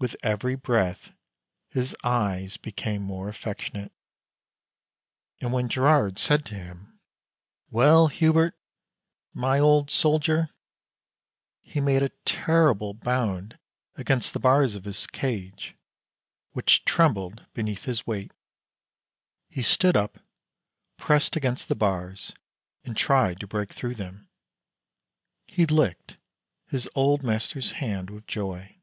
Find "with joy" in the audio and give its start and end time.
28.10-28.76